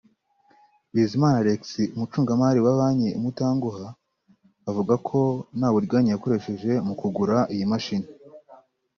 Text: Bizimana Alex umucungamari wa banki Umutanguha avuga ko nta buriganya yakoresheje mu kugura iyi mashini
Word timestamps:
Bizimana 0.93 1.37
Alex 1.41 1.61
umucungamari 1.95 2.59
wa 2.65 2.73
banki 2.79 3.09
Umutanguha 3.19 3.85
avuga 4.69 4.93
ko 5.07 5.19
nta 5.57 5.69
buriganya 5.73 6.11
yakoresheje 6.11 6.71
mu 6.87 6.93
kugura 6.99 7.37
iyi 7.53 7.65
mashini 7.71 8.07